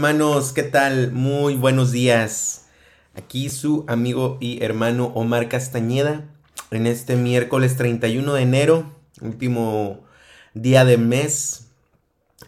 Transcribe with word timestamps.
Hermanos, 0.00 0.54
¿qué 0.54 0.62
tal? 0.62 1.12
Muy 1.12 1.56
buenos 1.56 1.92
días. 1.92 2.64
Aquí 3.14 3.50
su 3.50 3.84
amigo 3.86 4.38
y 4.40 4.64
hermano 4.64 5.12
Omar 5.14 5.50
Castañeda 5.50 6.24
en 6.70 6.86
este 6.86 7.16
miércoles 7.16 7.76
31 7.76 8.32
de 8.32 8.40
enero, 8.40 8.96
último 9.20 10.02
día 10.54 10.86
del 10.86 11.00
mes 11.00 11.68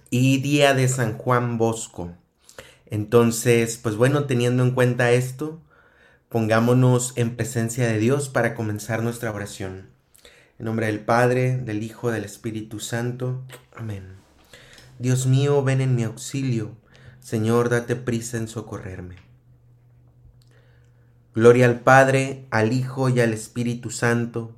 y 0.08 0.40
día 0.40 0.72
de 0.72 0.88
San 0.88 1.18
Juan 1.18 1.58
Bosco. 1.58 2.12
Entonces, 2.86 3.76
pues 3.76 3.96
bueno, 3.96 4.24
teniendo 4.24 4.62
en 4.62 4.70
cuenta 4.70 5.12
esto, 5.12 5.60
pongámonos 6.30 7.12
en 7.16 7.36
presencia 7.36 7.86
de 7.86 7.98
Dios 7.98 8.30
para 8.30 8.54
comenzar 8.54 9.02
nuestra 9.02 9.30
oración. 9.30 9.90
En 10.58 10.64
nombre 10.64 10.86
del 10.86 11.00
Padre, 11.00 11.58
del 11.58 11.82
Hijo, 11.82 12.10
del 12.10 12.24
Espíritu 12.24 12.80
Santo. 12.80 13.42
Amén. 13.76 14.14
Dios 14.98 15.26
mío, 15.26 15.62
ven 15.62 15.82
en 15.82 15.94
mi 15.94 16.04
auxilio. 16.04 16.80
Señor, 17.22 17.68
date 17.68 17.94
prisa 17.94 18.36
en 18.36 18.48
socorrerme. 18.48 19.14
Gloria 21.34 21.66
al 21.66 21.78
Padre, 21.80 22.46
al 22.50 22.72
Hijo 22.72 23.08
y 23.08 23.20
al 23.20 23.32
Espíritu 23.32 23.90
Santo, 23.90 24.56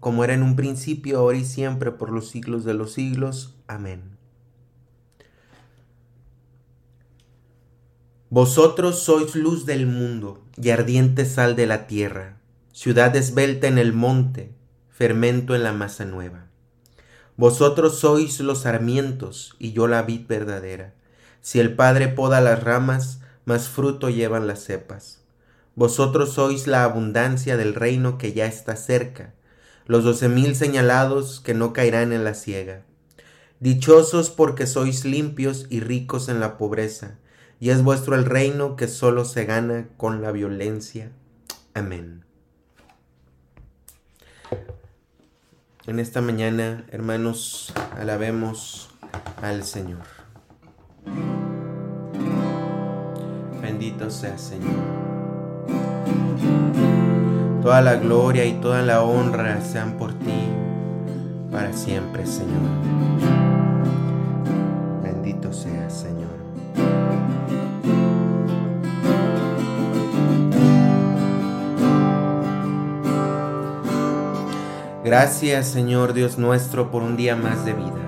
como 0.00 0.24
era 0.24 0.32
en 0.32 0.42
un 0.42 0.56
principio, 0.56 1.18
ahora 1.18 1.36
y 1.36 1.44
siempre, 1.44 1.92
por 1.92 2.10
los 2.10 2.30
siglos 2.30 2.64
de 2.64 2.72
los 2.72 2.94
siglos. 2.94 3.54
Amén. 3.68 4.16
Vosotros 8.30 9.00
sois 9.00 9.36
luz 9.36 9.66
del 9.66 9.86
mundo 9.86 10.42
y 10.56 10.70
ardiente 10.70 11.26
sal 11.26 11.56
de 11.56 11.66
la 11.66 11.86
tierra, 11.86 12.38
ciudad 12.72 13.14
esbelta 13.14 13.68
en 13.68 13.76
el 13.76 13.92
monte, 13.92 14.54
fermento 14.88 15.54
en 15.54 15.62
la 15.62 15.74
masa 15.74 16.06
nueva. 16.06 16.46
Vosotros 17.36 17.98
sois 17.98 18.40
los 18.40 18.62
sarmientos 18.62 19.54
y 19.58 19.72
yo 19.72 19.86
la 19.88 20.02
vid 20.02 20.26
verdadera. 20.26 20.94
Si 21.42 21.58
el 21.58 21.74
Padre 21.74 22.08
poda 22.08 22.40
las 22.40 22.62
ramas, 22.62 23.20
más 23.44 23.68
fruto 23.68 24.08
llevan 24.08 24.46
las 24.46 24.62
cepas. 24.64 25.20
Vosotros 25.74 26.34
sois 26.34 26.66
la 26.68 26.84
abundancia 26.84 27.56
del 27.56 27.74
reino 27.74 28.16
que 28.16 28.32
ya 28.32 28.46
está 28.46 28.76
cerca, 28.76 29.34
los 29.86 30.04
doce 30.04 30.28
mil 30.28 30.54
señalados 30.54 31.40
que 31.40 31.54
no 31.54 31.72
caerán 31.72 32.12
en 32.12 32.22
la 32.24 32.34
ciega. 32.34 32.84
Dichosos 33.58 34.30
porque 34.30 34.66
sois 34.66 35.04
limpios 35.04 35.66
y 35.68 35.80
ricos 35.80 36.28
en 36.28 36.40
la 36.40 36.58
pobreza, 36.58 37.18
y 37.58 37.70
es 37.70 37.82
vuestro 37.82 38.14
el 38.14 38.24
reino 38.24 38.76
que 38.76 38.86
solo 38.86 39.24
se 39.24 39.44
gana 39.44 39.88
con 39.96 40.22
la 40.22 40.30
violencia. 40.30 41.10
Amén. 41.74 42.24
En 45.86 45.98
esta 45.98 46.20
mañana, 46.20 46.84
hermanos, 46.90 47.72
alabemos 47.98 48.90
al 49.40 49.64
Señor. 49.64 50.21
Bendito 53.82 54.10
sea 54.12 54.38
Señor. 54.38 54.70
Toda 57.62 57.80
la 57.80 57.96
gloria 57.96 58.44
y 58.44 58.52
toda 58.52 58.80
la 58.82 59.02
honra 59.02 59.60
sean 59.60 59.94
por 59.94 60.12
ti 60.12 60.46
para 61.50 61.72
siempre, 61.72 62.24
Señor. 62.24 62.60
Bendito 65.02 65.52
sea 65.52 65.90
Señor. 65.90 66.30
Gracias, 75.02 75.66
Señor 75.66 76.12
Dios 76.12 76.38
nuestro, 76.38 76.92
por 76.92 77.02
un 77.02 77.16
día 77.16 77.34
más 77.34 77.64
de 77.64 77.72
vida. 77.72 78.00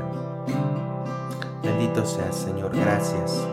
Bendito 1.64 2.06
sea, 2.06 2.30
Señor. 2.30 2.70
Gracias. 2.76 3.44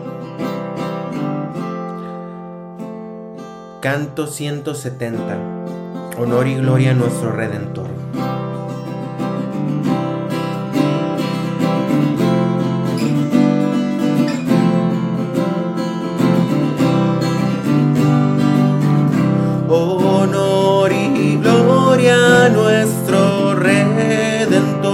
Canto 3.82 4.28
170. 4.28 6.14
Honor 6.16 6.46
y 6.46 6.54
gloria 6.54 6.92
a 6.92 6.94
nuestro 6.94 7.32
Redentor. 7.32 7.88
Honor 19.68 20.92
y 20.92 21.38
gloria 21.38 22.44
a 22.44 22.48
nuestro 22.50 23.56
Redentor. 23.56 24.92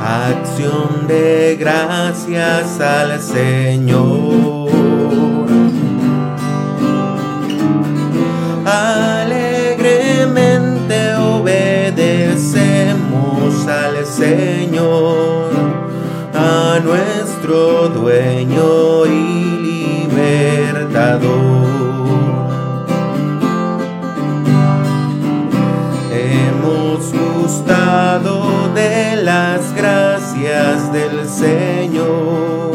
Acción 0.00 1.06
de 1.06 1.58
gracias 1.60 2.80
al 2.80 3.20
Señor. 3.20 4.31
Nuestro 17.52 17.88
dueño 17.88 19.04
y 19.06 20.08
libertador. 20.08 21.20
Hemos 26.10 27.12
gustado 27.12 28.72
de 28.74 29.16
las 29.22 29.74
gracias 29.74 30.92
del 30.92 31.28
Señor 31.28 32.72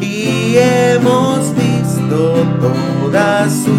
y 0.00 0.56
hemos 0.56 1.54
visto 1.54 2.44
toda 2.60 3.48
su 3.48 3.76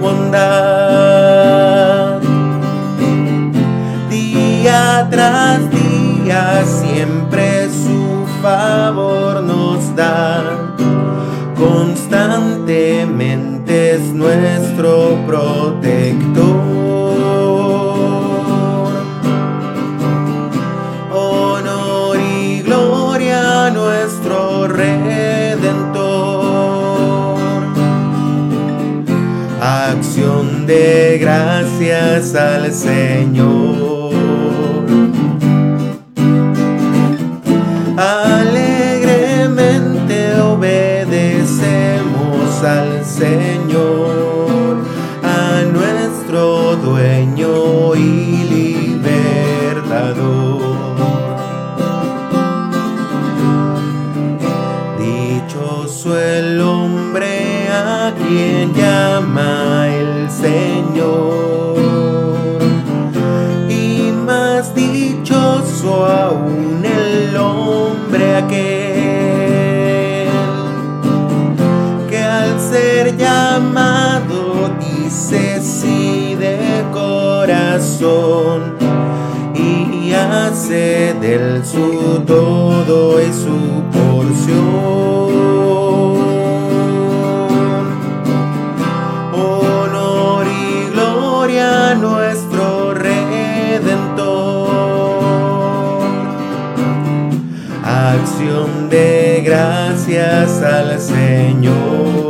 bondad. 0.00 0.90
Día 4.10 5.06
tras 5.08 5.70
día 5.70 6.64
Constantemente 12.80 13.96
es 13.96 14.00
nuestro 14.14 15.18
protector. 15.26 16.46
Honor 21.12 22.18
y 22.18 22.62
gloria 22.62 23.66
a 23.66 23.70
nuestro 23.70 24.66
Redentor. 24.66 25.98
Acción 29.60 30.66
de 30.66 31.18
gracias 31.20 32.34
al 32.34 32.72
Señor. 32.72 33.69
Ser 73.50 73.60
llamado 73.60 74.70
dice 74.78 75.60
sí 75.60 76.36
de 76.36 76.84
corazón 76.92 78.76
y 79.54 80.12
hace 80.12 81.14
del 81.20 81.64
su 81.64 82.22
todo 82.26 83.20
y 83.20 83.32
su 83.32 83.82
porción. 83.92 84.70
Honor 89.34 90.46
y 90.46 90.90
gloria 90.92 91.90
a 91.90 91.94
nuestro 91.94 92.94
Redentor. 92.94 94.30
Acción 97.84 98.88
de 98.88 99.42
gracias 99.44 100.62
al 100.62 101.00
Señor, 101.00 102.29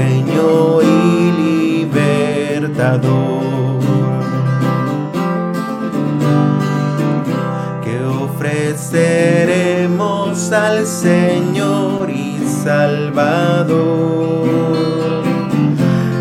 dueño 0.00 0.80
y 0.82 1.32
libertador, 1.92 3.80
que 7.84 8.02
ofreceremos 8.04 10.52
al 10.52 10.86
Señor 10.86 12.08
y 12.10 12.38
Salvador, 12.64 14.48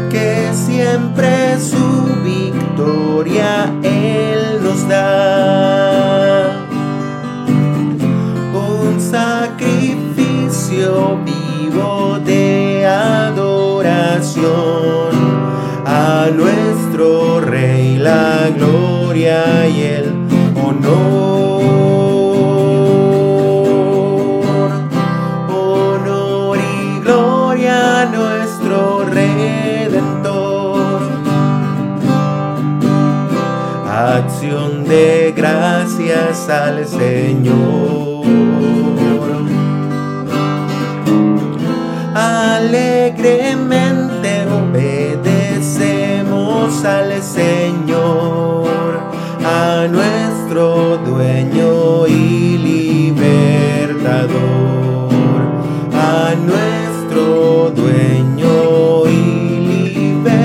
que 0.10 0.50
siempre 0.54 1.58
su 1.60 2.06
victoria 2.24 3.74
Él 3.84 4.62
nos 4.62 4.88
da. 4.88 6.66
Un 8.54 9.00
sacrificio 9.00 11.18
a 15.86 16.30
nuestro 16.34 17.42
Rey 17.42 17.98
la 17.98 18.50
gloria 18.56 19.68
y 19.68 19.82
el 19.82 20.14
honor. 20.56 21.62
Honor 25.50 26.58
y 26.58 27.00
gloria 27.02 28.02
a 28.02 28.06
nuestro 28.06 29.06
Redentor. 29.06 31.02
Acción 33.88 34.86
de 34.86 35.34
gracias 35.36 36.50
al 36.50 36.88
Señor. 36.88 38.10
alegremente 42.60 43.89
al 46.86 47.22
Señor, 47.22 49.00
a 49.46 49.88
nuestro 49.90 50.98
dueño 50.98 52.08
y 52.08 52.58
libertador, 52.58 54.30
a 55.94 56.36
nuestro 56.36 57.72
dueño 57.72 59.08
y 59.08 59.86
libertador. 59.90 60.40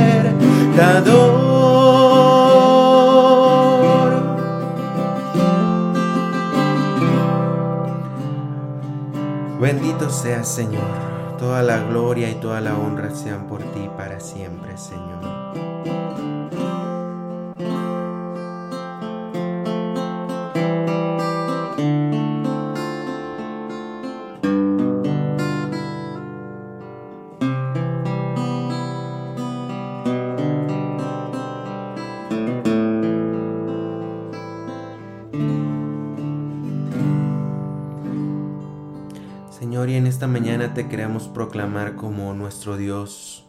Bendito 9.60 10.10
sea 10.10 10.44
Señor 10.44 11.14
Toda 11.38 11.62
la 11.62 11.78
gloria 11.78 12.30
y 12.30 12.34
toda 12.36 12.60
la 12.60 12.76
honra 12.76 13.10
sean 13.10 13.46
por 13.48 13.60
ti 13.60 13.90
para 13.96 14.20
siempre. 14.20 14.78
Señor, 14.78 15.18
queremos 41.14 41.32
proclamar 41.32 41.94
como 41.94 42.34
nuestro 42.34 42.76
Dios, 42.76 43.46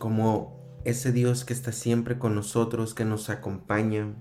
como 0.00 0.60
ese 0.84 1.12
Dios 1.12 1.44
que 1.44 1.52
está 1.52 1.70
siempre 1.70 2.18
con 2.18 2.34
nosotros, 2.34 2.94
que 2.94 3.04
nos 3.04 3.30
acompaña 3.30 4.12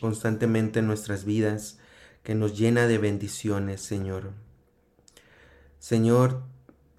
constantemente 0.00 0.78
en 0.78 0.86
nuestras 0.86 1.26
vidas, 1.26 1.78
que 2.22 2.34
nos 2.34 2.56
llena 2.58 2.86
de 2.86 2.96
bendiciones, 2.96 3.82
Señor. 3.82 4.32
Señor, 5.78 6.42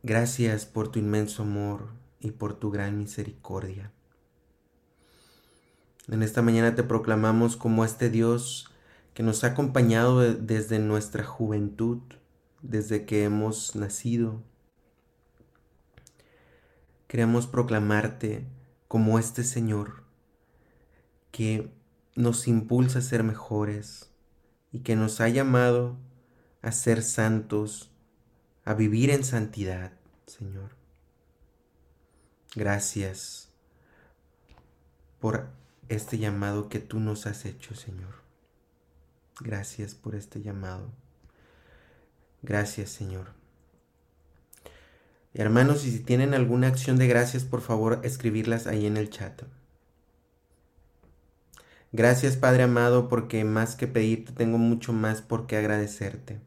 gracias 0.03 0.67
por 0.67 0.89
tu 0.91 0.99
inmenso 0.99 1.41
amor 1.41 1.87
y 2.19 2.29
por 2.29 2.53
tu 2.53 2.69
gran 2.69 2.99
misericordia. 2.99 3.91
En 6.11 6.21
esta 6.21 6.43
mañana 6.43 6.75
te 6.75 6.83
proclamamos 6.83 7.57
como 7.57 7.83
este 7.83 8.11
Dios 8.11 8.69
que 9.15 9.23
nos 9.23 9.43
ha 9.43 9.47
acompañado 9.47 10.19
desde 10.35 10.77
nuestra 10.77 11.23
juventud, 11.23 12.01
desde 12.61 13.05
que 13.05 13.23
hemos 13.23 13.75
nacido. 13.75 14.43
Queremos 17.07 17.47
proclamarte 17.47 18.45
como 18.87 19.19
este 19.19 19.43
Señor 19.43 20.03
que 21.31 21.71
nos 22.15 22.47
impulsa 22.47 22.99
a 22.99 23.01
ser 23.01 23.23
mejores 23.23 24.11
y 24.71 24.79
que 24.79 24.95
nos 24.95 25.21
ha 25.21 25.29
llamado 25.29 25.97
a 26.61 26.71
ser 26.71 27.03
santos, 27.03 27.91
a 28.63 28.73
vivir 28.73 29.09
en 29.09 29.23
santidad, 29.23 29.93
Señor. 30.27 30.75
Gracias 32.55 33.49
por 35.19 35.49
este 35.89 36.17
llamado 36.17 36.69
que 36.69 36.79
tú 36.79 36.99
nos 36.99 37.25
has 37.27 37.45
hecho, 37.45 37.75
Señor. 37.75 38.21
Gracias 39.39 39.95
por 39.95 40.15
este 40.15 40.41
llamado. 40.41 40.91
Gracias, 42.41 42.89
Señor. 42.89 43.27
Hermanos, 45.33 45.85
y 45.85 45.91
si 45.91 45.99
tienen 45.99 46.33
alguna 46.33 46.67
acción 46.67 46.97
de 46.97 47.07
gracias, 47.07 47.43
por 47.43 47.61
favor, 47.61 48.01
escribirlas 48.03 48.67
ahí 48.67 48.85
en 48.85 48.97
el 48.97 49.09
chat. 49.09 49.43
Gracias, 51.93 52.37
Padre 52.37 52.63
amado, 52.63 53.09
porque 53.09 53.43
más 53.43 53.75
que 53.75 53.87
pedirte, 53.87 54.31
tengo 54.31 54.57
mucho 54.57 54.93
más 54.93 55.21
por 55.21 55.45
qué 55.45 55.57
agradecerte. 55.57 56.39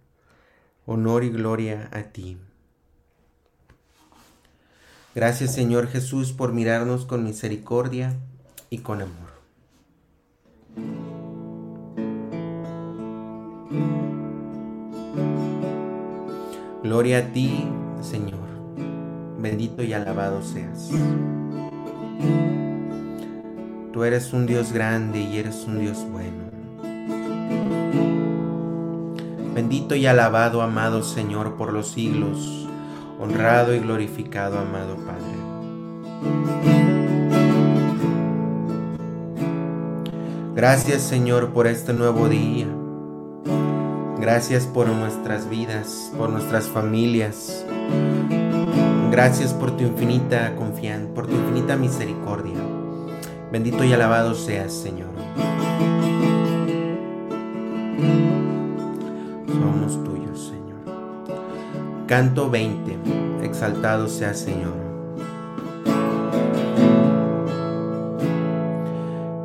Honor 0.86 1.24
y 1.24 1.30
gloria 1.30 1.88
a 1.92 2.04
ti. 2.04 2.38
Gracias, 5.14 5.54
Señor 5.54 5.88
Jesús, 5.88 6.32
por 6.32 6.52
mirarnos 6.52 7.06
con 7.06 7.24
misericordia 7.24 8.14
y 8.68 8.78
con 8.78 9.00
amor. 9.00 9.33
Gloria 16.84 17.16
a 17.16 17.22
ti, 17.32 17.66
Señor. 18.02 18.44
Bendito 19.38 19.82
y 19.82 19.94
alabado 19.94 20.42
seas. 20.42 20.90
Tú 23.90 24.04
eres 24.04 24.34
un 24.34 24.44
Dios 24.44 24.70
grande 24.70 25.18
y 25.18 25.38
eres 25.38 25.64
un 25.66 25.80
Dios 25.80 26.04
bueno. 26.12 26.44
Bendito 29.54 29.94
y 29.94 30.04
alabado, 30.04 30.60
amado 30.60 31.02
Señor, 31.02 31.54
por 31.56 31.72
los 31.72 31.88
siglos. 31.88 32.68
Honrado 33.18 33.74
y 33.74 33.78
glorificado, 33.78 34.58
amado 34.58 34.96
Padre. 34.96 35.22
Gracias, 40.54 41.00
Señor, 41.00 41.54
por 41.54 41.66
este 41.66 41.94
nuevo 41.94 42.28
día. 42.28 42.66
Gracias 44.24 44.66
por 44.66 44.88
nuestras 44.88 45.50
vidas, 45.50 46.10
por 46.16 46.30
nuestras 46.30 46.66
familias. 46.66 47.62
Gracias 49.10 49.52
por 49.52 49.76
tu 49.76 49.84
infinita 49.84 50.56
confianza, 50.56 51.12
por 51.14 51.26
tu 51.26 51.34
infinita 51.34 51.76
misericordia. 51.76 52.56
Bendito 53.52 53.84
y 53.84 53.92
alabado 53.92 54.34
seas, 54.34 54.72
Señor. 54.72 55.10
Somos 59.46 60.02
tuyos, 60.02 60.46
Señor. 60.46 62.06
Canto 62.06 62.48
20. 62.48 62.96
Exaltado 63.42 64.08
sea, 64.08 64.32
Señor. 64.32 64.72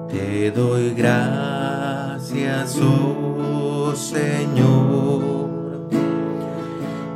Te 0.10 0.52
doy 0.52 0.94
gracias, 0.94 2.78
oh 2.82 3.38
Señor 4.00 5.89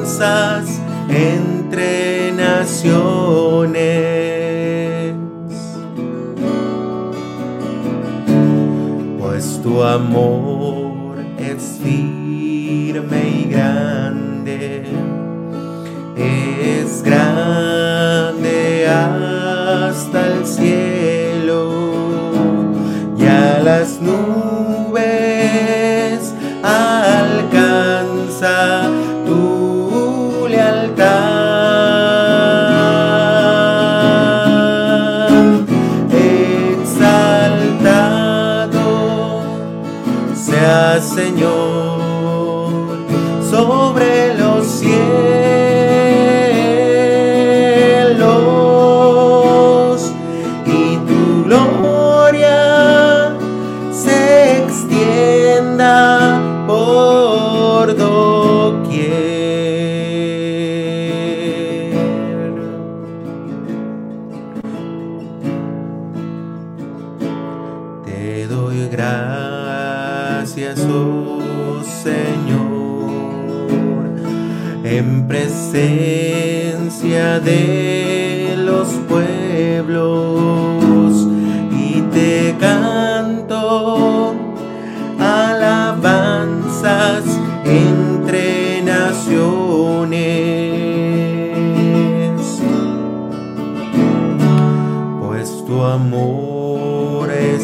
entre 1.08 2.32
naciones. 2.32 3.84
Pues 9.20 9.60
tu 9.62 9.80
amor 9.80 10.43
Te 68.24 68.46
doy 68.46 68.88
gracias, 68.90 70.80
oh 70.90 71.82
Señor, 72.02 72.56
en 74.82 75.28
presencia 75.28 77.38
de 77.40 78.54
los 78.56 78.88
pueblos 79.10 81.28
y 81.70 82.00
te 82.14 82.56
canto 82.58 84.34
alabanzas 85.18 87.24
entre 87.66 88.80
naciones. 88.80 90.24
Pues 95.20 95.62
tu 95.66 95.82
amor 95.82 97.30
es 97.30 97.62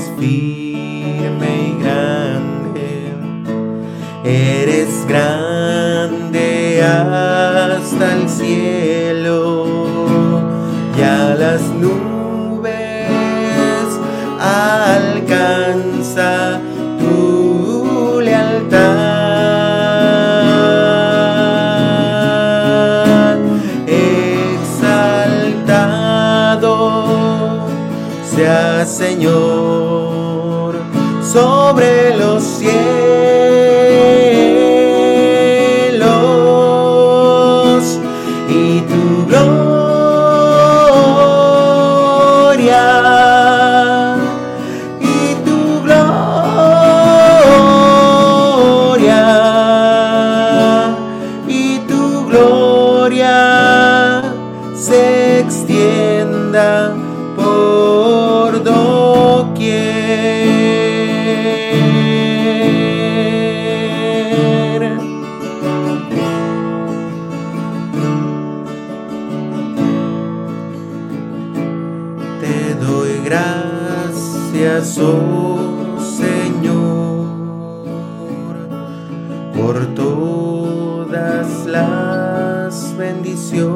Señor 28.86 30.74
sobre 31.22 32.16
los 32.16 32.42
cielos 32.42 32.99
las 82.70 82.96
bendiciones 82.96 83.66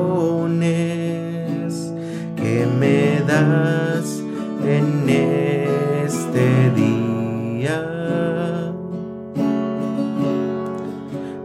que 2.36 2.64
me 2.78 3.20
das 3.26 4.22
en 4.64 5.08
este 6.06 6.70
día. 6.76 7.80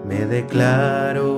Me 0.07 0.19
declaro 0.27 1.28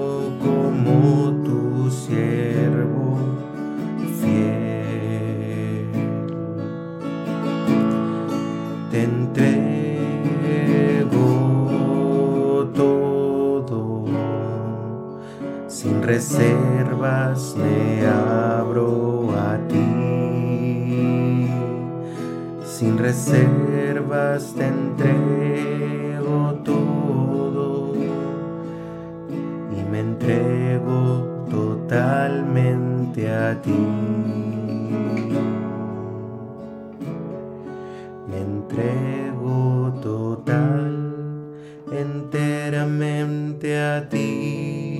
reservas 16.12 17.56
me 17.56 18.06
abro 18.06 19.32
a 19.32 19.58
ti. 19.70 21.48
Sin 22.66 22.98
reservas 22.98 24.54
te 24.58 24.68
entrego 24.68 26.40
todo 26.66 27.94
y 29.72 29.84
me 29.90 30.00
entrego 30.02 31.46
totalmente 31.50 33.32
a 33.32 33.62
ti. 33.62 33.86
Me 38.28 38.38
entrego 38.50 39.94
total, 40.02 40.92
enteramente 41.90 43.80
a 43.80 44.10
ti. 44.10 44.91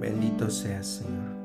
Bendito 0.00 0.50
seas, 0.50 0.86
Señor. 0.86 1.36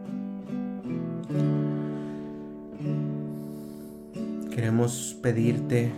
Queremos 4.51 5.17
pedirte 5.21 5.91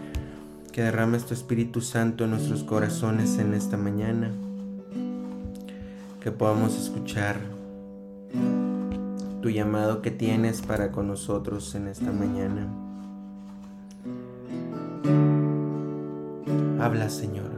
que 0.71 0.81
derrames 0.83 1.25
tu 1.25 1.33
Espíritu 1.33 1.81
Santo 1.81 2.23
en 2.23 2.31
nuestros 2.31 2.63
corazones 2.63 3.37
en 3.37 3.53
esta 3.53 3.77
mañana, 3.77 4.31
que 6.21 6.31
podamos 6.31 6.79
escuchar 6.79 7.37
tu 9.41 9.49
llamado 9.49 10.01
que 10.01 10.09
tienes 10.09 10.61
para 10.61 10.91
con 10.91 11.07
nosotros 11.07 11.75
en 11.75 11.87
esta 11.89 12.11
mañana. 12.11 12.67
Habla, 16.79 17.09
Señor, 17.09 17.51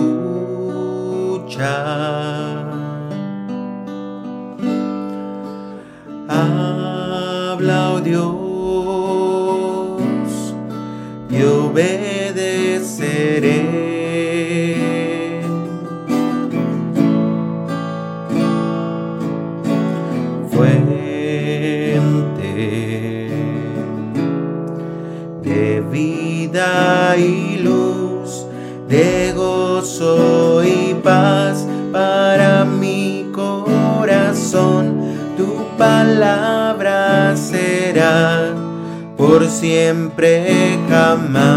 Siempre 39.89 40.77
jamás. 40.87 41.48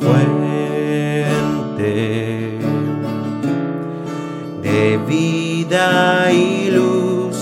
Fuente 0.00 0.98
de 4.62 4.98
vida 5.06 6.32
y 6.32 6.70
luz 6.70 7.36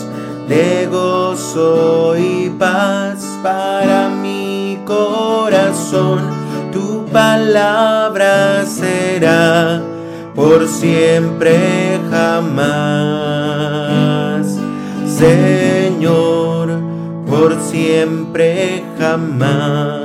de 0.49 0.89
gozo 0.91 2.17
y 2.19 2.51
paz 2.59 3.25
para 3.41 4.09
mi 4.09 4.81
corazón. 4.85 6.19
Tu 6.73 7.07
palabra 7.13 8.67
será 8.67 9.81
por 10.35 10.67
siempre 10.67 12.01
jamás. 12.11 13.14
Señor, 15.25 16.69
por 17.27 17.59
siempre 17.59 18.85
jamás. 18.99 20.05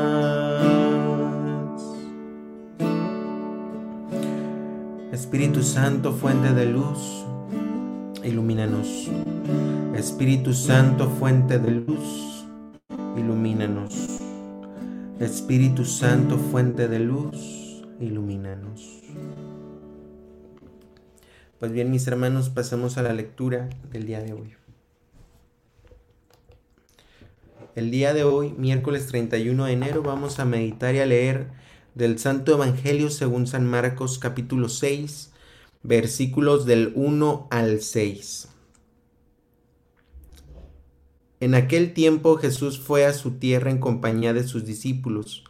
Espíritu 5.12 5.62
Santo, 5.62 6.14
fuente 6.14 6.54
de 6.54 6.68
luz, 6.68 7.26
ilumínanos. 8.24 9.10
Espíritu 9.94 10.54
Santo, 10.54 11.10
fuente 11.10 11.60
de 11.60 11.72
luz, 11.72 12.46
ilumínanos. 13.18 14.22
Espíritu 15.20 15.84
Santo, 15.84 16.38
fuente 16.38 16.88
de 16.88 17.00
luz, 17.00 17.84
ilumínanos. 18.00 19.02
Pues 21.60 21.74
bien, 21.74 21.92
mis 21.92 22.08
hermanos, 22.08 22.50
pasemos 22.50 22.98
a 22.98 23.02
la 23.02 23.12
lectura 23.12 23.68
del 23.92 24.06
día 24.06 24.22
de 24.22 24.32
hoy. 24.32 24.56
El 27.76 27.92
día 27.92 28.16
de 28.16 28.24
hoy, 28.24 28.52
miércoles 28.58 29.06
31 29.06 29.66
de 29.66 29.72
enero, 29.72 30.02
vamos 30.02 30.40
a 30.40 30.46
meditar 30.46 30.96
y 30.96 31.00
a 31.00 31.06
leer 31.06 31.52
del 31.94 32.18
Santo 32.18 32.52
Evangelio 32.54 33.12
según 33.12 33.46
San 33.46 33.68
Marcos 33.68 34.18
capítulo 34.18 34.70
6, 34.70 35.32
versículos 35.84 36.66
del 36.66 36.92
1 36.96 37.48
al 37.52 37.82
6. 37.82 38.48
En 41.42 41.54
aquel 41.54 41.94
tiempo 41.94 42.38
Jesús 42.38 42.80
fue 42.80 43.06
a 43.06 43.14
su 43.14 43.34
tierra 43.34 43.70
en 43.70 43.78
compañía 43.78 44.34
de 44.34 44.48
sus 44.48 44.66
discípulos. 44.66 45.44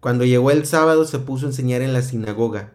Cuando 0.00 0.24
llegó 0.24 0.50
el 0.50 0.66
sábado 0.66 1.04
se 1.04 1.20
puso 1.20 1.46
a 1.46 1.50
enseñar 1.50 1.82
en 1.82 1.92
la 1.92 2.02
sinagoga, 2.02 2.72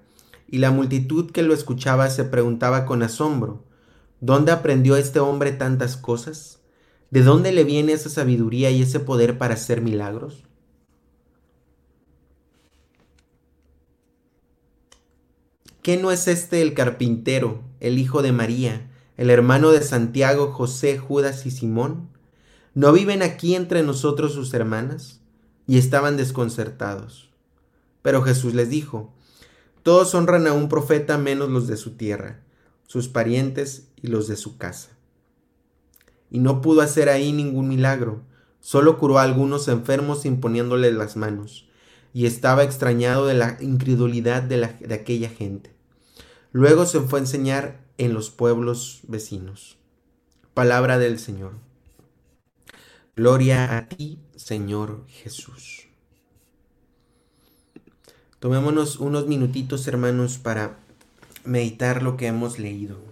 y 0.48 0.60
la 0.60 0.72
multitud 0.72 1.32
que 1.32 1.44
lo 1.44 1.54
escuchaba 1.54 2.10
se 2.10 2.24
preguntaba 2.24 2.86
con 2.86 3.04
asombro, 3.04 3.62
¿dónde 4.22 4.54
aprendió 4.54 4.96
este 4.96 5.20
hombre 5.20 5.52
tantas 5.52 5.98
cosas? 5.98 6.59
¿De 7.12 7.24
dónde 7.24 7.52
le 7.52 7.64
viene 7.64 7.94
esa 7.94 8.10
sabiduría 8.10 8.70
y 8.70 8.84
ese 8.84 9.00
poder 9.00 9.38
para 9.38 9.56
hacer 9.56 9.82
milagros? 9.82 10.44
¿Qué 15.82 15.98
no 15.98 16.12
es 16.12 16.28
este 16.28 16.62
el 16.62 16.76
carpintero, 16.76 17.64
el 17.80 17.98
hijo 17.98 18.22
de 18.22 18.32
María, 18.32 18.92
el 19.18 19.32
hermano 19.32 19.72
de 19.72 19.82
Santiago, 19.82 20.52
José, 20.52 21.00
Judas 21.00 21.48
y 21.48 21.52
Simón? 21.52 22.10
¿No 22.76 22.94
viven 22.94 23.24
aquí 23.24 23.56
entre 23.56 23.82
nosotros 23.82 24.34
sus 24.34 24.54
hermanas? 24.54 25.20
Y 25.66 25.78
estaban 25.78 26.16
desconcertados. 26.16 27.32
Pero 28.04 28.22
Jesús 28.22 28.54
les 28.54 28.70
dijo, 28.70 29.14
Todos 29.82 30.14
honran 30.14 30.46
a 30.46 30.54
un 30.54 30.70
profeta 30.70 31.18
menos 31.18 31.50
los 31.50 31.68
de 31.68 31.78
su 31.78 31.92
tierra, 31.92 32.44
sus 32.86 33.08
parientes 33.08 33.88
y 34.02 34.08
los 34.08 34.28
de 34.28 34.36
su 34.36 34.58
casa. 34.58 34.99
Y 36.32 36.40
no 36.40 36.62
pudo 36.62 36.82
hacer 36.82 37.10
ahí 37.10 37.32
ningún 37.32 37.68
milagro, 37.68 38.22
solo 38.60 38.98
curó 38.98 39.20
a 39.20 39.24
algunos 39.24 39.68
enfermos 39.68 40.26
imponiéndoles 40.26 40.94
las 40.94 41.16
manos, 41.16 41.68
y 42.14 42.26
estaba 42.26 42.64
extrañado 42.64 43.26
de 43.26 43.34
la 43.34 43.58
incredulidad 43.62 44.44
de, 44.44 44.58
de 44.80 44.94
aquella 44.94 45.30
gente. 45.30 45.74
Luego 46.52 46.86
se 46.86 47.00
fue 47.02 47.20
a 47.20 47.22
enseñar 47.22 47.80
en 47.98 48.14
los 48.14 48.30
pueblos 48.30 49.02
vecinos. 49.08 49.78
Palabra 50.54 50.98
del 50.98 51.20
Señor. 51.20 51.54
Gloria 53.16 53.78
a 53.78 53.90
ti, 53.90 54.20
Señor 54.36 55.06
Jesús. 55.08 55.88
Tomémonos 58.40 59.00
unos 59.00 59.28
minutitos, 59.28 59.86
hermanos, 59.88 60.38
para 60.38 60.80
meditar 61.44 62.02
lo 62.02 62.16
que 62.16 62.28
hemos 62.28 62.58
leído. 62.58 63.09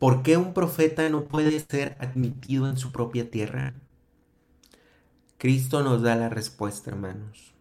¿Por 0.00 0.22
qué 0.22 0.38
un 0.38 0.54
profeta 0.54 1.06
no 1.10 1.24
puede 1.24 1.60
ser 1.60 1.94
admitido 2.00 2.70
en 2.70 2.78
su 2.78 2.90
propia 2.90 3.30
tierra? 3.30 3.74
Cristo 5.36 5.82
nos 5.82 6.00
da 6.00 6.16
la 6.16 6.30
respuesta, 6.30 6.90
hermanos. 6.90 7.52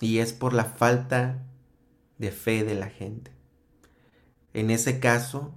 Y 0.00 0.18
es 0.18 0.32
por 0.32 0.52
la 0.52 0.64
falta 0.64 1.42
de 2.18 2.30
fe 2.30 2.62
de 2.62 2.76
la 2.76 2.88
gente. 2.88 3.32
En 4.54 4.70
ese 4.70 5.00
caso, 5.00 5.52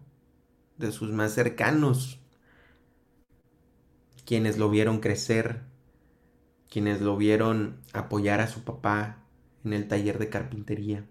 de 0.79 0.91
sus 0.91 1.11
más 1.11 1.33
cercanos, 1.33 2.19
quienes 4.25 4.57
lo 4.57 4.71
vieron 4.71 4.99
crecer, 4.99 5.61
quienes 6.71 7.01
lo 7.01 7.17
vieron 7.17 7.81
apoyar 7.93 8.41
a 8.41 8.47
su 8.47 8.63
papá 8.63 9.19
en 9.63 9.73
el 9.73 9.87
taller 9.87 10.17
de 10.17 10.29
carpintería 10.29 11.05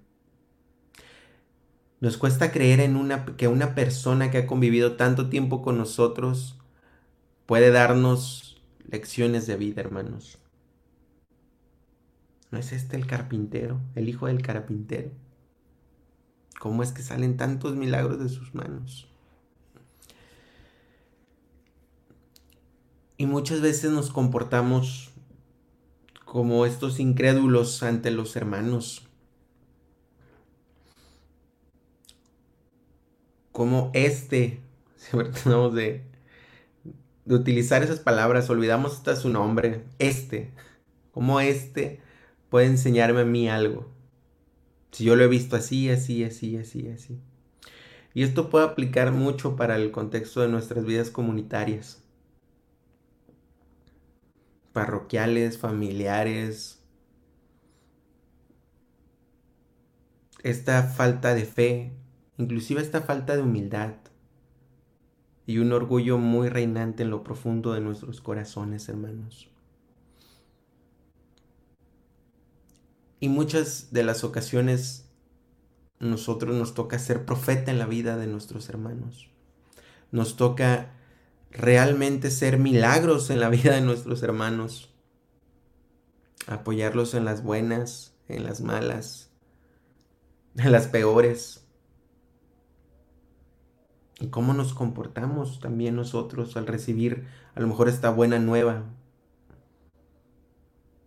Nos 2.04 2.18
cuesta 2.18 2.52
creer 2.52 2.80
en 2.80 2.96
una, 2.96 3.24
que 3.24 3.48
una 3.48 3.74
persona 3.74 4.30
que 4.30 4.36
ha 4.36 4.46
convivido 4.46 4.96
tanto 4.96 5.30
tiempo 5.30 5.62
con 5.62 5.78
nosotros 5.78 6.58
puede 7.46 7.70
darnos 7.70 8.60
lecciones 8.86 9.46
de 9.46 9.56
vida, 9.56 9.80
hermanos. 9.80 10.36
¿No 12.50 12.58
es 12.58 12.72
este 12.72 12.98
el 12.98 13.06
carpintero, 13.06 13.80
el 13.94 14.10
hijo 14.10 14.26
del 14.26 14.42
carpintero? 14.42 15.12
¿Cómo 16.60 16.82
es 16.82 16.92
que 16.92 17.00
salen 17.00 17.38
tantos 17.38 17.74
milagros 17.74 18.18
de 18.18 18.28
sus 18.28 18.54
manos? 18.54 19.08
Y 23.16 23.24
muchas 23.24 23.62
veces 23.62 23.90
nos 23.92 24.10
comportamos 24.10 25.10
como 26.26 26.66
estos 26.66 27.00
incrédulos 27.00 27.82
ante 27.82 28.10
los 28.10 28.36
hermanos. 28.36 29.03
Como 33.54 33.90
este, 33.94 34.60
si 34.98 35.12
tratamos 35.16 35.74
de, 35.74 36.04
de 37.24 37.34
utilizar 37.34 37.82
esas 37.82 38.00
palabras, 38.00 38.50
olvidamos 38.50 38.92
hasta 38.94 39.16
su 39.16 39.28
nombre, 39.30 39.84
este, 39.98 40.50
como 41.12 41.40
este 41.40 42.00
puede 42.50 42.66
enseñarme 42.66 43.22
a 43.22 43.24
mí 43.26 43.48
algo. 43.48 43.88
Si 44.92 45.04
yo 45.04 45.16
lo 45.16 45.24
he 45.24 45.28
visto 45.28 45.56
así, 45.56 45.90
así, 45.90 46.24
así, 46.24 46.56
así, 46.56 46.88
así. 46.88 47.18
Y 48.14 48.22
esto 48.24 48.50
puede 48.50 48.66
aplicar 48.66 49.12
mucho 49.12 49.56
para 49.56 49.76
el 49.76 49.90
contexto 49.92 50.40
de 50.42 50.48
nuestras 50.48 50.86
vidas 50.86 51.10
comunitarias 51.10 52.02
parroquiales, 54.74 55.56
familiares. 55.56 56.82
Esta 60.44 60.84
falta 60.84 61.34
de 61.34 61.44
fe, 61.44 61.92
inclusive 62.38 62.81
esta 62.81 63.03
falta 63.03 63.37
de 63.37 63.42
humildad 63.42 63.94
y 65.47 65.59
un 65.59 65.73
orgullo 65.73 66.18
muy 66.18 66.49
reinante 66.49 67.03
en 67.03 67.11
lo 67.11 67.23
profundo 67.23 67.73
de 67.73 67.81
nuestros 67.81 68.20
corazones, 68.20 68.88
hermanos. 68.88 69.51
Y 73.20 73.29
muchas 73.29 73.92
de 73.92 74.03
las 74.03 74.25
ocasiones 74.25 75.09
nosotros 75.99 76.55
nos 76.55 76.75
toca 76.75 76.99
ser 76.99 77.25
profeta 77.25 77.70
en 77.70 77.79
la 77.79 77.87
vida 77.87 78.16
de 78.16 78.27
nuestros 78.27 78.68
hermanos. 78.68 79.31
Nos 80.11 80.37
toca 80.37 80.92
realmente 81.51 82.31
ser 82.31 82.59
milagros 82.59 83.31
en 83.31 83.40
la 83.40 83.49
vida 83.49 83.75
de 83.75 83.81
nuestros 83.81 84.23
hermanos. 84.23 84.90
Apoyarlos 86.47 87.14
en 87.14 87.25
las 87.25 87.42
buenas, 87.42 88.14
en 88.29 88.44
las 88.44 88.61
malas, 88.61 89.31
en 90.57 90.73
las 90.73 90.88
peores. 90.88 91.63
Y 94.20 94.29
cómo 94.29 94.55
nos 94.55 94.74
comportamos 94.74 95.61
también 95.61 95.96
nosotros 95.96 96.57
al 96.57 96.66
recibir 96.66 97.27
a 97.55 97.61
lo 97.61 97.66
mejor 97.66 97.88
esta 97.88 98.11
buena 98.11 98.38
nueva. 98.38 98.85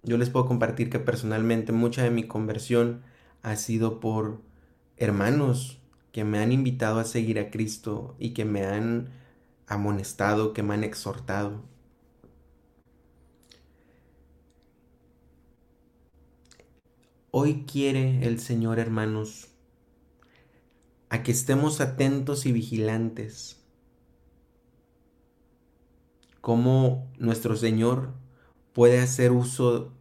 Yo 0.04 0.18
les 0.18 0.30
puedo 0.30 0.46
compartir 0.46 0.90
que 0.90 1.00
personalmente 1.00 1.72
mucha 1.72 2.04
de 2.04 2.12
mi 2.12 2.28
conversión 2.28 3.02
ha 3.42 3.56
sido 3.56 4.00
por 4.00 4.42
hermanos 4.98 5.82
que 6.12 6.24
me 6.24 6.40
han 6.40 6.52
invitado 6.52 7.00
a 7.00 7.06
seguir 7.06 7.40
a 7.40 7.52
Cristo 7.52 8.16
y 8.20 8.32
que 8.32 8.46
me 8.46 8.66
han 8.66 9.10
amonestado, 9.68 10.54
que 10.54 10.64
me 10.64 10.74
han 10.74 10.84
exhortado. 10.84 11.64
Hoy 17.32 17.66
quiere 17.72 18.26
el 18.26 18.40
Señor, 18.40 18.80
hermanos, 18.80 19.50
a 21.10 21.24
que 21.24 21.32
estemos 21.32 21.82
atentos 21.82 22.46
y 22.46 22.52
vigilantes, 22.52 23.62
como 26.42 27.12
nuestro 27.18 27.56
Señor 27.56 28.14
puede 28.74 29.00
hacer 29.00 29.32
uso 29.32 29.94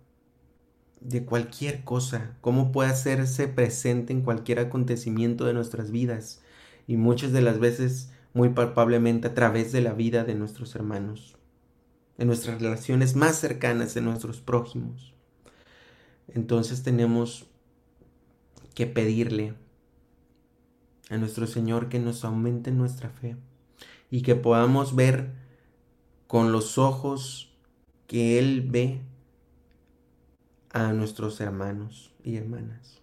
de 1.00 1.24
cualquier 1.24 1.84
cosa, 1.84 2.36
cómo 2.40 2.72
puede 2.72 2.90
hacerse 2.90 3.48
presente 3.48 4.12
en 4.12 4.22
cualquier 4.22 4.58
acontecimiento 4.58 5.44
de 5.44 5.54
nuestras 5.54 5.90
vidas. 5.90 6.42
Y 6.88 6.96
muchas 6.96 7.32
de 7.32 7.42
las 7.42 7.58
veces 7.58 8.10
muy 8.32 8.50
palpablemente 8.50 9.28
a 9.28 9.34
través 9.34 9.72
de 9.72 9.80
la 9.80 9.92
vida 9.92 10.24
de 10.24 10.34
nuestros 10.34 10.74
hermanos, 10.74 11.36
de 12.18 12.26
nuestras 12.26 12.60
relaciones 12.60 13.16
más 13.16 13.36
cercanas, 13.36 13.94
de 13.94 14.02
nuestros 14.02 14.40
prójimos. 14.40 15.14
Entonces 16.28 16.82
tenemos 16.82 17.46
que 18.74 18.86
pedirle 18.86 19.54
a 21.10 21.16
nuestro 21.16 21.46
Señor 21.46 21.88
que 21.88 21.98
nos 21.98 22.24
aumente 22.24 22.70
nuestra 22.70 23.10
fe 23.10 23.36
y 24.10 24.22
que 24.22 24.34
podamos 24.34 24.94
ver 24.94 25.32
con 26.26 26.52
los 26.52 26.78
ojos 26.78 27.52
que 28.06 28.38
Él 28.38 28.66
ve 28.68 29.00
a 30.70 30.92
nuestros 30.92 31.40
hermanos 31.40 32.12
y 32.22 32.36
hermanas. 32.36 33.00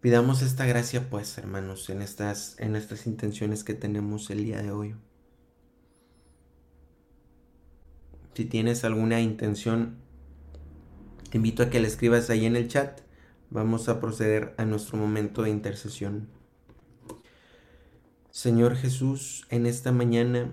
Pidamos 0.00 0.42
esta 0.42 0.66
gracia 0.66 1.10
pues, 1.10 1.36
hermanos, 1.36 1.90
en 1.90 2.00
estas, 2.00 2.54
en 2.60 2.76
estas 2.76 3.06
intenciones 3.06 3.64
que 3.64 3.74
tenemos 3.74 4.30
el 4.30 4.44
día 4.44 4.62
de 4.62 4.70
hoy. 4.70 4.94
Si 8.34 8.44
tienes 8.44 8.84
alguna 8.84 9.20
intención, 9.20 9.96
te 11.30 11.38
invito 11.38 11.62
a 11.62 11.70
que 11.70 11.80
la 11.80 11.88
escribas 11.88 12.30
ahí 12.30 12.46
en 12.46 12.54
el 12.54 12.68
chat. 12.68 13.00
Vamos 13.50 13.88
a 13.88 14.00
proceder 14.00 14.54
a 14.58 14.64
nuestro 14.64 14.96
momento 14.98 15.42
de 15.42 15.50
intercesión. 15.50 16.28
Señor 18.30 18.76
Jesús, 18.76 19.46
en 19.50 19.66
esta 19.66 19.92
mañana 19.92 20.52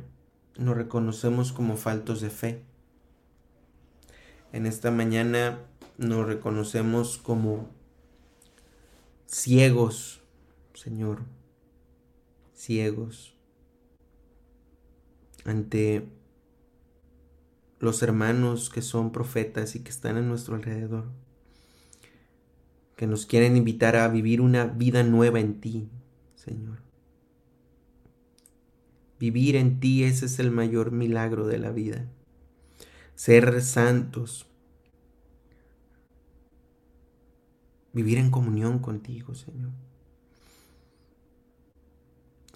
nos 0.57 0.77
reconocemos 0.77 1.51
como 1.51 1.75
faltos 1.75 2.21
de 2.21 2.29
fe. 2.29 2.61
En 4.51 4.65
esta 4.65 4.91
mañana 4.91 5.59
nos 5.97 6.25
reconocemos 6.25 7.17
como 7.17 7.69
ciegos, 9.25 10.21
Señor, 10.73 11.21
ciegos 12.53 13.33
ante 15.45 16.07
los 17.79 18.01
hermanos 18.01 18.69
que 18.69 18.81
son 18.81 19.11
profetas 19.11 19.75
y 19.75 19.81
que 19.81 19.89
están 19.89 20.17
a 20.17 20.21
nuestro 20.21 20.55
alrededor, 20.55 21.05
que 23.03 23.07
nos 23.07 23.25
quieren 23.25 23.57
invitar 23.57 23.97
a 23.97 24.07
vivir 24.07 24.39
una 24.39 24.63
vida 24.63 25.03
nueva 25.03 25.41
en 25.41 25.59
ti, 25.59 25.89
Señor. 26.35 26.79
Vivir 29.19 29.57
en 29.57 29.81
ti, 29.81 30.05
ese 30.05 30.27
es 30.27 30.39
el 30.39 30.51
mayor 30.51 30.93
milagro 30.93 31.45
de 31.45 31.57
la 31.57 31.71
vida. 31.71 32.07
Ser 33.15 33.61
santos, 33.61 34.47
vivir 37.91 38.19
en 38.19 38.31
comunión 38.31 38.79
contigo, 38.79 39.35
Señor. 39.35 39.71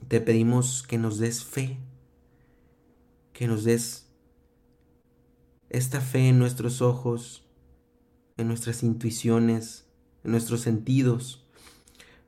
Te 0.07 0.21
pedimos 0.21 0.81
que 0.81 0.97
nos 0.97 1.17
des 1.17 1.43
fe, 1.43 1.77
que 3.33 3.49
nos 3.49 3.65
des 3.65 4.07
esta 5.69 5.99
fe 5.99 6.29
en 6.29 6.39
nuestros 6.39 6.81
ojos, 6.81 7.45
en 8.38 8.47
nuestras 8.47 8.81
intuiciones, 8.81 9.87
en 10.23 10.32
nuestros 10.32 10.62
sentidos, 10.62 11.45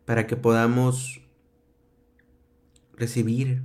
para 0.05 0.27
que 0.27 0.35
podamos 0.35 1.21
recibir, 2.93 3.63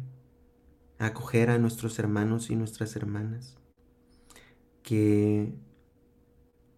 acoger 0.98 1.50
a 1.50 1.58
nuestros 1.58 1.98
hermanos 1.98 2.50
y 2.50 2.56
nuestras 2.56 2.96
hermanas 2.96 3.56
que 4.82 5.54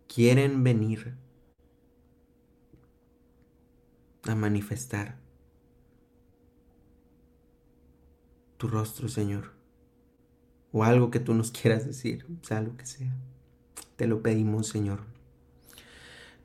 quieren 0.07 0.63
venir 0.63 1.17
a 4.23 4.35
manifestar 4.35 5.19
tu 8.57 8.69
rostro, 8.69 9.09
Señor. 9.09 9.53
O 10.73 10.85
algo 10.85 11.11
que 11.11 11.21
tú 11.21 11.35
nos 11.35 11.51
quieras 11.51 11.87
decir, 11.87 12.27
sea 12.43 12.61
lo 12.61 12.77
que 12.77 12.87
sea. 12.87 13.15
Te 13.97 14.07
lo 14.07 14.23
pedimos, 14.23 14.69
Señor. 14.69 15.16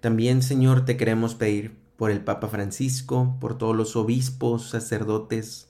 También, 0.01 0.41
Señor, 0.41 0.83
te 0.83 0.97
queremos 0.97 1.35
pedir 1.35 1.77
por 1.95 2.11
el 2.11 2.21
Papa 2.21 2.49
Francisco, 2.49 3.37
por 3.39 3.57
todos 3.57 3.75
los 3.75 3.95
obispos, 3.95 4.69
sacerdotes, 4.69 5.69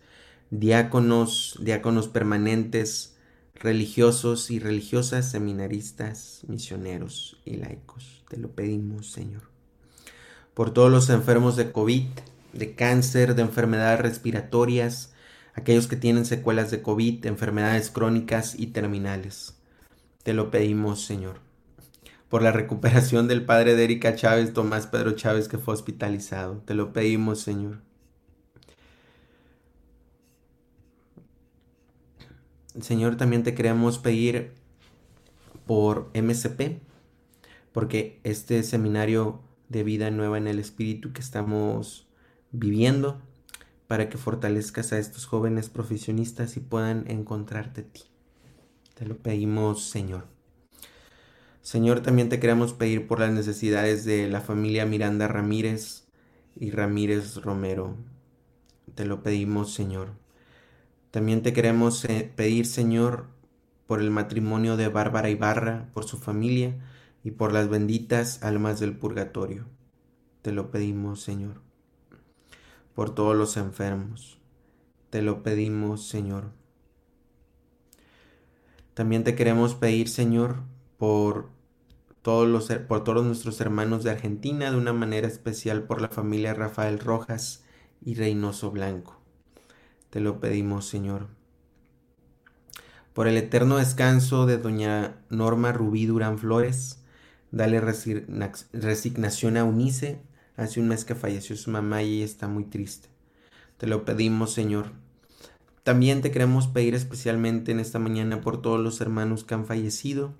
diáconos, 0.50 1.60
diáconos 1.62 2.08
permanentes, 2.08 3.18
religiosos 3.54 4.50
y 4.50 4.58
religiosas, 4.58 5.30
seminaristas, 5.30 6.42
misioneros 6.48 7.40
y 7.46 7.58
laicos. 7.58 8.24
Te 8.28 8.38
lo 8.38 8.52
pedimos, 8.56 9.12
Señor 9.12 9.52
por 10.54 10.72
todos 10.72 10.92
los 10.92 11.10
enfermos 11.10 11.56
de 11.56 11.72
COVID, 11.72 12.06
de 12.54 12.76
cáncer, 12.76 13.36
de 13.36 13.42
enfermedades 13.42 14.00
respiratorias, 14.00 15.14
aquellos 15.54 15.88
que 15.88 15.96
tienen 15.96 16.26
secuelas 16.26 16.72
de 16.72 16.82
COVID, 16.82 17.26
enfermedades 17.26 17.90
crónicas 17.90 18.60
y 18.60 18.68
terminales. 18.68 19.56
Te 20.24 20.34
lo 20.34 20.52
pedimos, 20.52 21.04
Señor. 21.04 21.40
Por 22.32 22.42
la 22.42 22.54
recuperación 22.54 23.28
del 23.28 23.44
padre 23.44 23.76
de 23.76 23.84
Erika 23.84 24.16
Chávez, 24.16 24.54
Tomás 24.54 24.88
Pedro 24.88 25.12
Chávez, 25.12 25.50
que 25.50 25.58
fue 25.58 25.74
hospitalizado. 25.74 26.64
Te 26.66 26.74
lo 26.74 26.94
pedimos, 26.94 27.42
Señor. 27.42 27.82
Señor, 32.80 33.18
también 33.18 33.44
te 33.44 33.54
queremos 33.54 34.00
pedir 34.00 34.54
por 35.68 36.10
MCP, 36.14 36.82
porque 37.74 38.22
este 38.24 38.64
seminario 38.64 39.42
de 39.68 39.84
vida 39.84 40.10
nueva 40.10 40.38
en 40.38 40.48
el 40.48 40.60
Espíritu 40.60 41.12
que 41.12 41.20
estamos 41.20 42.08
viviendo, 42.54 43.22
para 43.88 44.08
que 44.08 44.18
fortalezcas 44.18 44.94
a 44.94 45.00
estos 45.00 45.26
jóvenes 45.26 45.68
profesionistas 45.68 46.56
y 46.56 46.62
puedan 46.62 47.04
encontrarte 47.12 47.82
a 47.82 47.84
ti. 47.84 48.04
Te 48.94 49.06
lo 49.06 49.18
pedimos, 49.18 49.84
Señor. 49.84 50.41
Señor, 51.62 52.02
también 52.02 52.28
te 52.30 52.40
queremos 52.40 52.74
pedir 52.74 53.08
por 53.08 53.20
las 53.20 53.32
necesidades 53.32 54.04
de 54.04 54.28
la 54.28 54.42
familia 54.42 54.86
Miranda 54.86 55.28
Ramírez 55.28 56.08
y 56.56 56.72
Ramírez 56.72 57.36
Romero. 57.36 57.96
Te 58.96 59.06
lo 59.06 59.22
pedimos, 59.22 59.74
Señor. 59.74 60.10
También 61.12 61.44
te 61.44 61.54
queremos 61.54 62.04
eh, 62.06 62.32
pedir, 62.36 62.66
Señor, 62.66 63.28
por 63.86 64.02
el 64.02 64.10
matrimonio 64.10 64.76
de 64.76 64.88
Bárbara 64.88 65.30
Ibarra, 65.30 65.90
por 65.94 66.06
su 66.06 66.18
familia 66.18 66.76
y 67.24 67.32
por 67.32 67.54
las 67.54 67.70
benditas 67.70 68.42
almas 68.42 68.80
del 68.80 68.98
purgatorio. 68.98 69.66
Te 70.42 70.52
lo 70.52 70.72
pedimos, 70.72 71.22
Señor. 71.22 71.62
Por 72.96 73.14
todos 73.14 73.36
los 73.36 73.56
enfermos. 73.58 74.40
Te 75.12 75.22
lo 75.22 75.44
pedimos, 75.44 76.08
Señor. 76.08 76.52
También 78.96 79.24
te 79.24 79.36
queremos 79.36 79.76
pedir, 79.76 80.10
Señor, 80.10 80.64
por 81.02 81.50
todos, 82.22 82.48
los, 82.48 82.68
por 82.88 83.04
todos 83.04 83.26
nuestros 83.26 83.60
hermanos 83.60 84.04
de 84.04 84.12
Argentina, 84.12 84.70
de 84.70 84.78
una 84.78 84.94
manera 84.94 85.28
especial 85.28 85.82
por 85.82 86.00
la 86.00 86.10
familia 86.10 86.54
Rafael 86.54 87.00
Rojas 87.00 87.64
y 88.06 88.14
Reynoso 88.14 88.70
Blanco. 88.70 89.20
Te 90.12 90.20
lo 90.20 90.40
pedimos, 90.40 90.86
Señor. 90.86 91.26
Por 93.14 93.28
el 93.28 93.36
eterno 93.38 93.78
descanso 93.78 94.46
de 94.46 94.60
doña 94.60 95.16
Norma 95.32 95.72
Rubí 95.72 96.06
Durán 96.06 96.38
Flores, 96.38 97.00
dale 97.50 97.82
resignación 97.82 99.58
a 99.58 99.64
Unice. 99.64 100.22
Hace 100.56 100.82
un 100.82 100.88
mes 100.88 101.04
que 101.04 101.16
falleció 101.16 101.58
su 101.58 101.72
mamá 101.72 102.04
y 102.04 102.22
está 102.22 102.48
muy 102.48 102.66
triste. 102.66 103.10
Te 103.80 103.88
lo 103.88 104.06
pedimos, 104.06 104.54
Señor. 104.54 104.92
También 105.82 106.22
te 106.22 106.30
queremos 106.30 106.68
pedir 106.68 106.94
especialmente 106.94 107.72
en 107.72 107.80
esta 107.80 107.98
mañana 107.98 108.42
por 108.42 108.62
todos 108.62 108.80
los 108.80 109.02
hermanos 109.02 109.44
que 109.44 109.56
han 109.56 109.66
fallecido, 109.66 110.36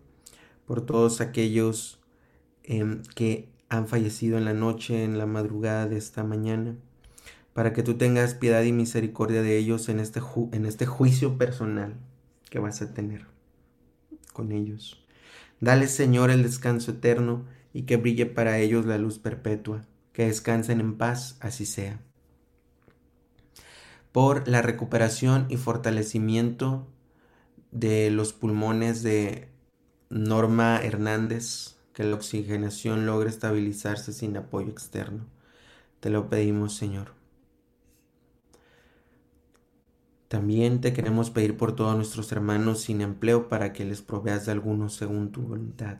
por 0.66 0.86
todos 0.86 1.22
aquellos 1.22 2.00
em, 2.64 3.04
que 3.16 3.50
han 3.70 3.88
fallecido 3.88 4.38
en 4.38 4.46
la 4.46 4.54
noche, 4.54 5.04
en 5.04 5.18
la 5.18 5.26
madrugada 5.26 5.88
de 5.88 5.98
esta 5.98 6.24
mañana 6.24 6.76
para 7.54 7.74
que 7.74 7.84
tú 7.84 7.96
tengas 7.96 8.34
piedad 8.34 8.64
y 8.64 8.72
misericordia 8.72 9.42
de 9.42 9.58
ellos 9.58 9.90
en 9.90 10.00
este, 10.00 10.22
en 10.52 10.66
este 10.66 10.86
juicio 10.86 11.38
personal 11.38 11.96
que 12.50 12.60
vas 12.60 12.82
a 12.82 12.94
tener 12.94 13.26
con 14.34 14.52
ellos. 14.52 15.04
Dale, 15.60 15.88
Señor, 15.88 16.32
el 16.32 16.44
descanso 16.44 16.92
eterno 16.92 17.46
y 17.74 17.84
que 17.84 17.98
brille 17.98 18.26
para 18.26 18.58
ellos 18.60 18.86
la 18.86 18.98
luz 18.98 19.20
perpetua, 19.20 19.86
que 20.14 20.26
descansen 20.26 20.80
en 20.80 20.98
paz, 20.98 21.38
así 21.40 21.66
sea. 21.66 22.00
Por 24.12 24.48
la 24.48 24.62
recuperación 24.62 25.46
y 25.50 25.58
fortalecimiento 25.58 26.88
de 27.72 28.12
los 28.12 28.34
pulmones 28.34 29.04
de 29.04 29.50
Norma 30.12 30.78
Hernández, 30.84 31.78
que 31.94 32.04
la 32.04 32.16
oxigenación 32.16 33.06
logre 33.06 33.30
estabilizarse 33.30 34.12
sin 34.12 34.36
apoyo 34.36 34.70
externo. 34.70 35.26
Te 36.02 36.10
lo 36.10 36.30
pedimos, 36.30 36.76
Señor. 36.76 37.14
También 40.28 40.82
te 40.82 40.92
queremos 40.92 41.30
pedir 41.30 41.56
por 41.56 41.78
todos 41.78 41.96
nuestros 41.96 42.30
hermanos 42.34 42.82
sin 42.82 43.00
empleo 43.00 43.48
para 43.48 43.72
que 43.72 43.86
les 43.86 44.02
proveas 44.02 44.46
de 44.46 44.52
algunos 44.52 44.96
según 44.96 45.32
tu 45.32 45.44
voluntad. 45.44 46.00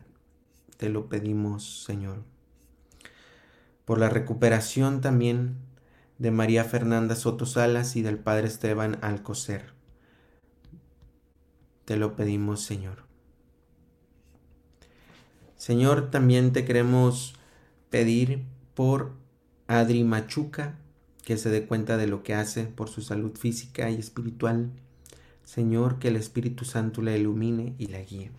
Te 0.76 0.90
lo 0.90 1.08
pedimos, 1.08 1.82
Señor. 1.84 2.22
Por 3.86 3.98
la 3.98 4.10
recuperación 4.10 5.00
también 5.00 5.56
de 6.18 6.30
María 6.30 6.64
Fernanda 6.64 7.16
Soto 7.16 7.46
Salas 7.46 7.96
y 7.96 8.02
del 8.02 8.18
Padre 8.18 8.48
Esteban 8.48 8.98
Alcocer. 9.00 9.72
Te 11.86 11.96
lo 11.96 12.14
pedimos, 12.14 12.60
Señor. 12.60 13.11
Señor, 15.62 16.10
también 16.10 16.52
te 16.52 16.64
queremos 16.64 17.34
pedir 17.88 18.42
por 18.74 19.12
Adri 19.68 20.02
Machuca 20.02 20.76
que 21.24 21.36
se 21.36 21.50
dé 21.50 21.68
cuenta 21.68 21.96
de 21.96 22.08
lo 22.08 22.24
que 22.24 22.34
hace 22.34 22.64
por 22.64 22.88
su 22.88 23.00
salud 23.00 23.36
física 23.36 23.88
y 23.88 23.94
espiritual. 23.94 24.72
Señor, 25.44 26.00
que 26.00 26.08
el 26.08 26.16
Espíritu 26.16 26.64
Santo 26.64 27.00
la 27.00 27.16
ilumine 27.16 27.76
y 27.78 27.86
la 27.86 28.00
guíe. 28.00 28.32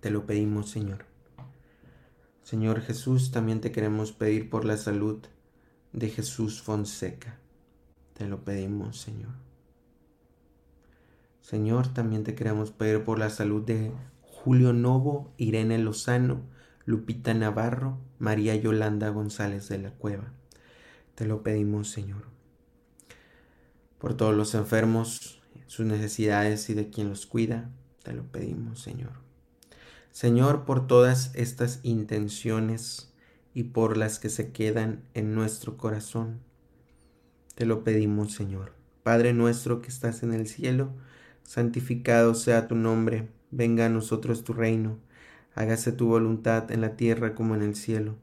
Te 0.00 0.08
lo 0.08 0.24
pedimos, 0.24 0.70
Señor. 0.70 1.04
Señor 2.42 2.80
Jesús, 2.80 3.30
también 3.30 3.60
te 3.60 3.70
queremos 3.70 4.12
pedir 4.12 4.48
por 4.48 4.64
la 4.64 4.78
salud 4.78 5.18
de 5.92 6.08
Jesús 6.08 6.62
Fonseca. 6.62 7.38
Te 8.14 8.26
lo 8.26 8.46
pedimos, 8.46 8.98
Señor. 8.98 9.34
Señor, 11.42 11.92
también 11.92 12.24
te 12.24 12.34
queremos 12.34 12.70
pedir 12.70 13.04
por 13.04 13.18
la 13.18 13.28
salud 13.28 13.62
de 13.62 13.92
Julio 14.46 14.72
Novo, 14.72 15.34
Irene 15.38 15.76
Lozano, 15.76 16.40
Lupita 16.84 17.34
Navarro, 17.34 17.98
María 18.20 18.54
Yolanda 18.54 19.08
González 19.08 19.68
de 19.68 19.78
la 19.78 19.90
Cueva. 19.90 20.32
Te 21.16 21.26
lo 21.26 21.42
pedimos, 21.42 21.90
Señor. 21.90 22.26
Por 23.98 24.16
todos 24.16 24.36
los 24.36 24.54
enfermos, 24.54 25.42
sus 25.66 25.84
necesidades 25.84 26.70
y 26.70 26.74
de 26.74 26.90
quien 26.90 27.08
los 27.08 27.26
cuida, 27.26 27.72
te 28.04 28.12
lo 28.12 28.22
pedimos, 28.22 28.80
Señor. 28.80 29.14
Señor, 30.12 30.64
por 30.64 30.86
todas 30.86 31.32
estas 31.34 31.80
intenciones 31.82 33.12
y 33.52 33.64
por 33.64 33.96
las 33.96 34.20
que 34.20 34.28
se 34.28 34.52
quedan 34.52 35.02
en 35.14 35.34
nuestro 35.34 35.76
corazón, 35.76 36.38
te 37.56 37.66
lo 37.66 37.82
pedimos, 37.82 38.34
Señor. 38.34 38.74
Padre 39.02 39.32
nuestro 39.32 39.82
que 39.82 39.88
estás 39.88 40.22
en 40.22 40.32
el 40.32 40.46
cielo, 40.46 40.92
santificado 41.42 42.36
sea 42.36 42.68
tu 42.68 42.76
nombre, 42.76 43.34
venga 43.50 43.86
a 43.86 43.88
nosotros 43.88 44.44
tu 44.44 44.52
reino, 44.52 44.98
hágase 45.54 45.92
tu 45.92 46.06
voluntad 46.06 46.70
en 46.70 46.80
la 46.80 46.96
tierra 46.96 47.34
como 47.34 47.54
en 47.54 47.62
el 47.62 47.74
cielo. 47.74 48.16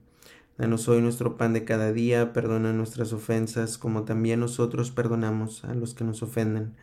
Danos 0.57 0.87
hoy 0.87 1.01
nuestro 1.01 1.35
pan 1.35 1.53
de 1.53 1.65
cada 1.65 1.91
día, 1.91 2.31
perdona 2.31 2.73
nuestras 2.73 3.11
ofensas, 3.11 3.79
como 3.79 4.03
también 4.03 4.39
nosotros 4.39 4.91
perdonamos 4.91 5.65
a 5.65 5.73
los 5.73 5.95
que 5.95 6.03
nos 6.03 6.21
ofenden. 6.21 6.75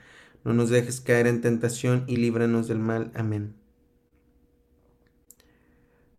No 0.44 0.55
nos 0.55 0.70
dejes 0.70 1.00
caer 1.00 1.29
en 1.29 1.40
tentación 1.40 2.05
y 2.09 2.16
líbranos 2.16 2.66
del 2.66 2.81
mal. 2.81 3.12
Amén. 3.14 3.55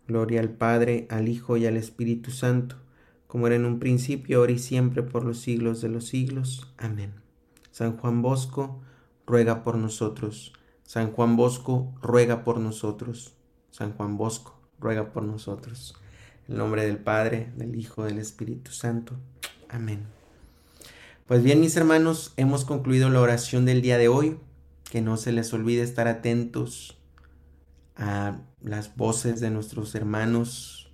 Gloria 0.08 0.40
al 0.40 0.50
Padre, 0.50 1.08
al 1.10 1.28
Hijo 1.28 1.58
y 1.58 1.66
al 1.66 1.76
Espíritu 1.76 2.32
Santo, 2.32 2.78
como 3.28 3.48
era 3.48 3.56
en 3.56 3.66
un 3.66 3.80
principio, 3.80 4.40
ahora 4.40 4.54
y 4.54 4.60
siempre, 4.60 5.04
por 5.04 5.26
los 5.26 5.40
siglos 5.40 5.82
de 5.82 5.90
los 5.90 6.08
siglos. 6.08 6.74
Amén. 6.78 7.14
San 7.72 7.98
Juan 7.98 8.22
Bosco, 8.22 8.82
ruega 9.26 9.64
por 9.64 9.78
nosotros. 9.78 10.54
San 10.92 11.14
Juan 11.14 11.38
Bosco, 11.38 11.96
ruega 12.02 12.44
por 12.44 12.60
nosotros. 12.60 13.34
San 13.70 13.94
Juan 13.94 14.18
Bosco, 14.18 14.60
ruega 14.78 15.14
por 15.14 15.24
nosotros. 15.24 15.96
En 16.50 16.58
nombre 16.58 16.86
del 16.86 16.98
Padre, 16.98 17.54
del 17.56 17.78
Hijo, 17.78 18.04
del 18.04 18.18
Espíritu 18.18 18.72
Santo. 18.72 19.16
Amén. 19.70 20.06
Pues 21.28 21.44
bien, 21.44 21.62
mis 21.62 21.78
hermanos, 21.78 22.34
hemos 22.36 22.66
concluido 22.66 23.10
la 23.10 23.22
oración 23.22 23.64
del 23.64 23.82
día 23.82 23.98
de 23.98 24.10
hoy. 24.10 24.38
Que 24.84 25.00
no 25.00 25.16
se 25.16 25.32
les 25.32 25.54
olvide 25.54 25.82
estar 25.82 26.10
atentos 26.10 26.98
a 27.96 28.42
las 28.60 28.94
voces 28.98 29.40
de 29.40 29.50
nuestros 29.50 29.96
hermanos, 29.96 30.92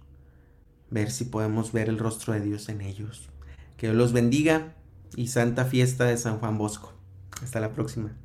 ver 0.92 1.10
si 1.10 1.26
podemos 1.26 1.72
ver 1.72 1.90
el 1.90 1.98
rostro 1.98 2.34
de 2.34 2.42
Dios 2.42 2.70
en 2.70 2.82
ellos. 2.82 3.30
Que 3.78 3.88
Dios 3.88 3.98
los 3.98 4.14
bendiga 4.14 4.76
y 5.16 5.30
santa 5.30 5.66
fiesta 5.66 6.06
de 6.06 6.18
San 6.18 6.38
Juan 6.38 6.60
Bosco. 6.60 6.94
Hasta 7.42 7.60
la 7.60 7.72
próxima. 7.72 8.16